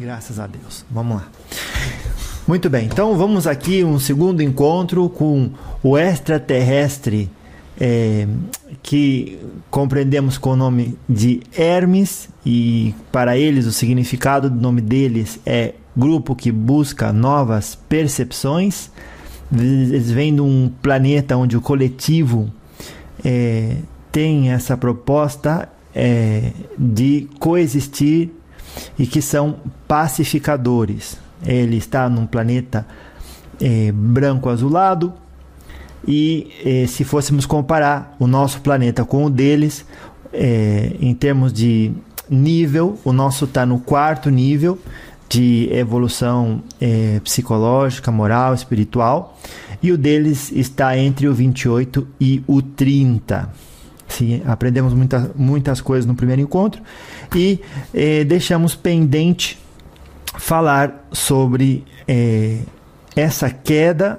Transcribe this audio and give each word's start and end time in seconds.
Graças 0.00 0.40
a 0.40 0.46
Deus. 0.46 0.82
Vamos 0.90 1.16
lá. 1.16 1.28
Muito 2.48 2.70
bem, 2.70 2.86
então 2.86 3.16
vamos 3.18 3.46
aqui 3.46 3.84
um 3.84 3.98
segundo 3.98 4.42
encontro 4.42 5.10
com 5.10 5.50
o 5.82 5.96
extraterrestre 5.96 7.30
é, 7.78 8.26
que 8.82 9.38
compreendemos 9.70 10.38
com 10.38 10.52
o 10.52 10.56
nome 10.56 10.98
de 11.06 11.42
Hermes 11.56 12.30
e 12.44 12.94
para 13.12 13.36
eles 13.36 13.66
o 13.66 13.72
significado 13.72 14.48
do 14.48 14.58
nome 14.58 14.80
deles 14.80 15.38
é 15.44 15.74
grupo 15.94 16.34
que 16.34 16.50
busca 16.50 17.12
novas 17.12 17.74
percepções. 17.74 18.90
Eles 19.52 20.10
vêm 20.10 20.34
de 20.34 20.40
um 20.40 20.72
planeta 20.80 21.36
onde 21.36 21.58
o 21.58 21.60
coletivo 21.60 22.50
é, 23.22 23.76
tem 24.10 24.50
essa 24.50 24.78
proposta 24.78 25.68
é, 25.94 26.52
de 26.78 27.28
coexistir 27.38 28.30
e 28.98 29.06
que 29.06 29.22
são 29.22 29.56
pacificadores. 29.86 31.16
Ele 31.44 31.76
está 31.76 32.08
num 32.08 32.26
planeta 32.26 32.86
é, 33.60 33.92
branco 33.92 34.48
azulado 34.48 35.12
e 36.06 36.50
é, 36.64 36.86
se 36.86 37.04
fôssemos 37.04 37.44
comparar 37.44 38.16
o 38.18 38.26
nosso 38.26 38.60
planeta 38.60 39.04
com 39.04 39.24
o 39.24 39.30
deles, 39.30 39.84
é, 40.32 40.92
em 41.00 41.14
termos 41.14 41.52
de 41.52 41.92
nível, 42.28 42.98
o 43.04 43.12
nosso 43.12 43.44
está 43.44 43.66
no 43.66 43.78
quarto 43.78 44.30
nível 44.30 44.78
de 45.28 45.68
evolução 45.70 46.60
psicológica, 47.22 48.10
moral, 48.10 48.52
espiritual, 48.52 49.38
e 49.80 49.92
o 49.92 49.98
deles 49.98 50.50
está 50.50 50.98
entre 50.98 51.28
o 51.28 51.34
28 51.34 52.06
e 52.20 52.42
o 52.48 52.60
30. 52.60 53.48
Sim, 54.10 54.42
aprendemos 54.44 54.92
muita, 54.92 55.30
muitas 55.36 55.80
coisas 55.80 56.04
no 56.04 56.14
primeiro 56.14 56.42
encontro 56.42 56.82
e 57.34 57.60
eh, 57.94 58.24
deixamos 58.24 58.74
pendente 58.74 59.58
falar 60.36 61.08
sobre 61.12 61.84
eh, 62.08 62.58
essa 63.14 63.48
queda 63.50 64.18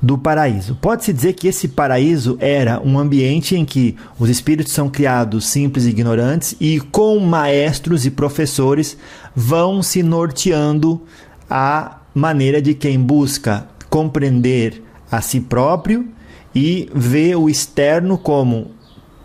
do 0.00 0.16
paraíso. 0.16 0.76
Pode-se 0.76 1.12
dizer 1.12 1.32
que 1.32 1.48
esse 1.48 1.68
paraíso 1.68 2.36
era 2.38 2.80
um 2.80 2.98
ambiente 2.98 3.56
em 3.56 3.64
que 3.64 3.96
os 4.18 4.28
espíritos 4.28 4.72
são 4.72 4.88
criados 4.88 5.48
simples 5.48 5.86
e 5.86 5.90
ignorantes 5.90 6.54
e 6.60 6.78
com 6.78 7.18
maestros 7.18 8.04
e 8.04 8.10
professores 8.10 8.96
vão 9.34 9.82
se 9.82 10.02
norteando 10.02 11.00
a 11.48 11.98
maneira 12.14 12.60
de 12.60 12.74
quem 12.74 13.00
busca 13.00 13.66
compreender 13.88 14.82
a 15.10 15.22
si 15.22 15.40
próprio 15.40 16.06
e 16.54 16.90
vê 16.94 17.34
o 17.34 17.48
externo 17.48 18.18
como 18.18 18.77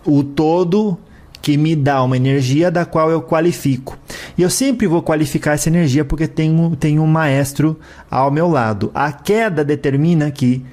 o 0.06 0.24
todo 0.24 0.98
que 1.42 1.58
me 1.58 1.76
dá 1.76 2.02
uma 2.02 2.16
energia 2.16 2.72
da 2.72 2.86
qual 2.86 3.12
eu 3.12 3.22
qualifico. 3.22 3.98
E 4.38 4.42
eu 4.42 4.50
sempre 4.50 4.88
vou 4.88 5.02
qualificar 5.02 5.54
essa 5.54 5.68
energia 5.68 6.06
porque 6.06 6.26
tenho, 6.26 6.74
tenho 6.78 7.02
um 7.02 7.08
maestro 7.08 7.78
ao 8.10 8.32
meu 8.32 8.48
lado. 8.48 8.90
A 8.96 9.12
queda 9.12 9.64
determina 9.64 10.32
que 10.32 10.64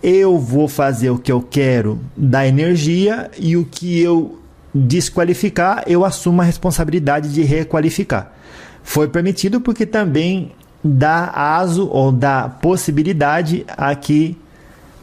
eu 0.00 0.38
vou 0.38 0.68
fazer 0.68 1.10
o 1.10 1.18
que 1.18 1.32
eu 1.32 1.42
quero 1.42 1.98
da 2.16 2.46
energia 2.46 3.28
e 3.38 3.56
o 3.56 3.64
que 3.64 4.00
eu 4.00 4.38
desqualificar, 4.72 5.82
eu 5.86 6.04
assumo 6.04 6.40
a 6.40 6.44
responsabilidade 6.44 7.32
de 7.32 7.42
requalificar. 7.42 8.32
Foi 8.84 9.08
permitido 9.08 9.60
porque 9.60 9.84
também 9.84 10.52
dá 10.82 11.30
aso 11.34 11.88
ou 11.88 12.10
dá 12.12 12.48
possibilidade 12.48 13.64
a 13.68 13.94
que 13.94 14.36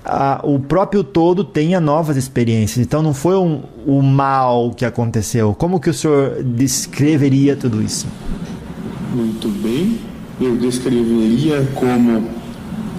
a, 0.07 0.39
o 0.43 0.59
próprio 0.59 1.03
todo 1.03 1.43
tenha 1.43 1.79
novas 1.79 2.15
experiências. 2.15 2.85
Então 2.85 3.01
não 3.01 3.13
foi 3.13 3.35
um, 3.35 3.61
o 3.85 4.01
mal 4.01 4.71
que 4.71 4.85
aconteceu. 4.85 5.53
Como 5.53 5.79
que 5.79 5.89
o 5.89 5.93
senhor 5.93 6.41
descreveria 6.43 7.55
tudo 7.55 7.81
isso? 7.81 8.07
Muito 9.13 9.49
bem. 9.61 9.99
Eu 10.39 10.55
descreveria 10.55 11.67
como 11.75 12.23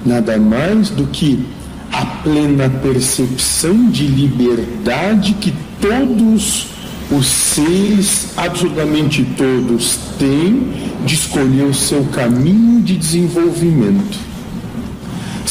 nada 0.04 0.36
mais 0.38 0.90
do 0.90 1.06
que 1.06 1.44
a 1.92 2.04
plena 2.22 2.68
percepção 2.68 3.90
de 3.90 4.06
liberdade 4.06 5.34
que 5.34 5.54
todos 5.80 6.68
os 7.10 7.26
seres, 7.26 8.28
absolutamente 8.36 9.24
todos, 9.36 9.98
têm 10.18 10.72
de 11.06 11.14
escolher 11.14 11.64
o 11.64 11.72
seu 11.72 12.04
caminho 12.06 12.82
de 12.82 12.96
desenvolvimento 12.96 14.27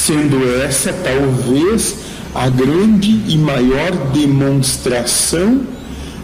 sendo 0.08 0.50
essa 0.64 0.94
talvez 0.94 1.98
a 2.34 2.48
grande 2.48 3.24
e 3.28 3.38
maior 3.38 3.92
demonstração 4.14 5.64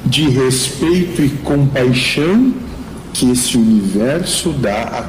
de 0.06 0.30
respeito 0.30 1.22
e 1.22 1.30
compaixão 1.30 2.54
que 3.12 3.30
esse 3.30 3.58
universo 3.58 4.52
dá 4.52 4.84
a 4.84 5.02